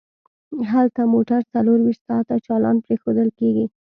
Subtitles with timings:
[0.71, 3.65] هلته موټر څلور ویشت ساعته چالان پریښودل کیږي